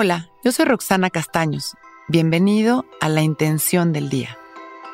[0.00, 1.76] Hola, yo soy Roxana Castaños.
[2.06, 4.38] Bienvenido a La Intención del Día,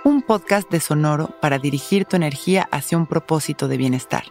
[0.02, 4.24] un podcast de Sonoro para dirigir tu energía hacia un propósito de bienestar.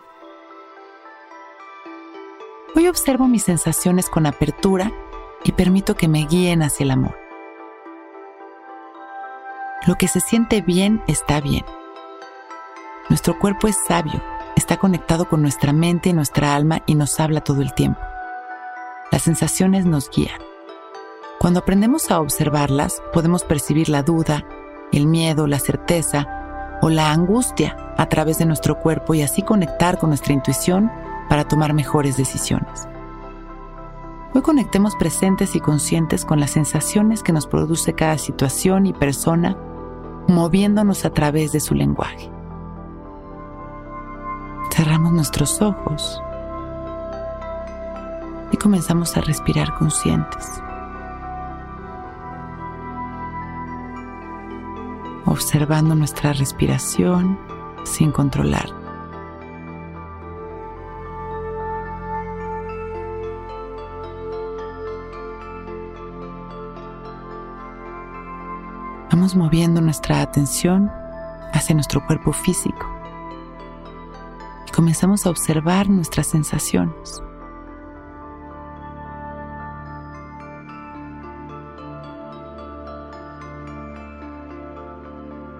[2.75, 4.91] Hoy observo mis sensaciones con apertura
[5.43, 7.15] y permito que me guíen hacia el amor.
[9.85, 11.65] Lo que se siente bien está bien.
[13.09, 14.23] Nuestro cuerpo es sabio,
[14.55, 18.01] está conectado con nuestra mente y nuestra alma y nos habla todo el tiempo.
[19.11, 20.41] Las sensaciones nos guían.
[21.43, 24.45] Cuando aprendemos a observarlas, podemos percibir la duda,
[24.93, 29.99] el miedo, la certeza o la angustia a través de nuestro cuerpo y así conectar
[29.99, 30.89] con nuestra intuición
[31.27, 32.87] para tomar mejores decisiones.
[34.33, 39.57] Hoy conectemos presentes y conscientes con las sensaciones que nos produce cada situación y persona,
[40.29, 42.31] moviéndonos a través de su lenguaje.
[44.71, 46.21] Cerramos nuestros ojos
[48.53, 50.63] y comenzamos a respirar conscientes.
[55.25, 57.39] Observando nuestra respiración
[57.83, 58.69] sin controlar.
[69.11, 70.91] Vamos moviendo nuestra atención
[71.53, 72.85] hacia nuestro cuerpo físico
[74.67, 77.21] y comenzamos a observar nuestras sensaciones.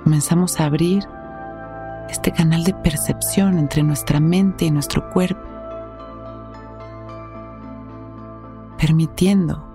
[0.04, 1.08] Comenzamos a abrir
[2.10, 5.42] este canal de percepción entre nuestra mente y nuestro cuerpo,
[8.78, 9.66] permitiendo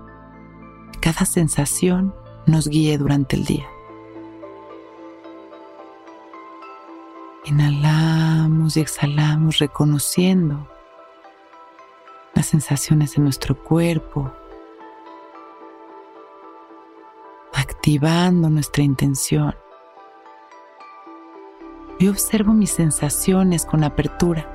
[0.91, 2.13] que cada sensación
[2.45, 3.65] nos guíe durante el día.
[7.45, 10.67] Inhalamos y exhalamos reconociendo
[12.35, 14.31] las sensaciones de nuestro cuerpo,
[17.53, 19.55] activando nuestra intención.
[21.99, 24.47] Yo observo mis sensaciones con apertura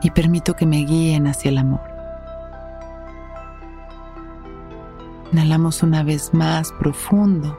[0.00, 1.80] y permito que me guíen hacia el amor.
[5.32, 7.58] Inhalamos una vez más profundo,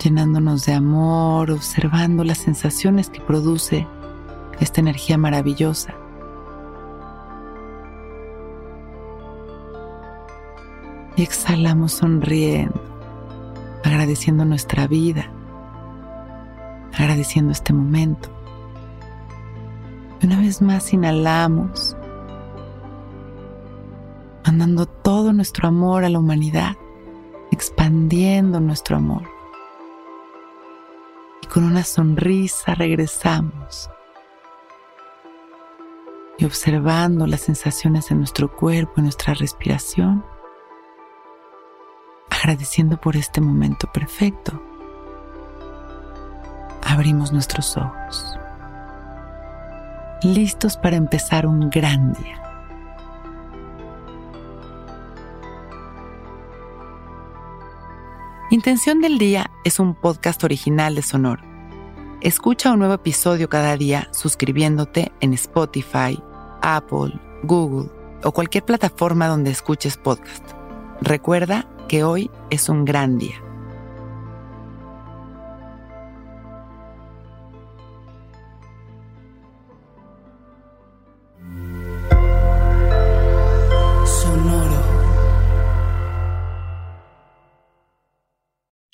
[0.00, 3.84] llenándonos de amor, observando las sensaciones que produce
[4.60, 5.92] esta energía maravillosa.
[11.16, 12.80] Y exhalamos sonriendo,
[13.82, 15.32] agradeciendo nuestra vida,
[16.98, 18.28] agradeciendo este momento.
[20.20, 21.96] Y una vez más inhalamos
[24.44, 26.76] mandando todo nuestro amor a la humanidad,
[27.52, 29.22] expandiendo nuestro amor.
[31.42, 33.90] Y con una sonrisa regresamos
[36.38, 40.24] y observando las sensaciones de nuestro cuerpo y nuestra respiración,
[42.30, 44.62] agradeciendo por este momento perfecto,
[46.88, 48.38] abrimos nuestros ojos,
[50.22, 52.42] listos para empezar un gran día.
[58.50, 61.42] Intención del Día es un podcast original de Sonoro.
[62.22, 66.18] Escucha un nuevo episodio cada día suscribiéndote en Spotify,
[66.62, 67.90] Apple, Google
[68.24, 70.52] o cualquier plataforma donde escuches podcast.
[71.02, 73.47] Recuerda que hoy es un gran día.